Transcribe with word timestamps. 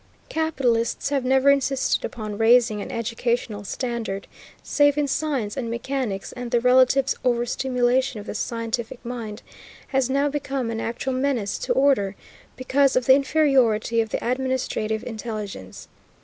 Capitalists 0.29 1.09
have 1.09 1.23
never 1.23 1.51
insisted 1.51 2.03
upon 2.03 2.39
raising 2.39 2.81
an 2.81 2.91
educational 2.91 3.63
standard 3.63 4.25
save 4.63 4.97
in 4.97 5.07
science 5.07 5.55
and 5.55 5.69
mechanics, 5.69 6.31
and 6.31 6.49
the 6.49 6.59
relative 6.59 7.13
overstimulation 7.23 8.19
of 8.19 8.25
the 8.25 8.33
scientific 8.33 9.05
mind 9.05 9.43
has 9.89 10.09
now 10.09 10.27
become 10.27 10.71
an 10.71 10.81
actual 10.81 11.13
menace 11.13 11.59
to 11.59 11.73
order 11.73 12.15
because 12.55 12.95
of 12.95 13.05
the 13.05 13.13
inferiority 13.13 14.01
of 14.01 14.09
the 14.09 14.27
administrative 14.27 15.03
intelligence. 15.03 15.87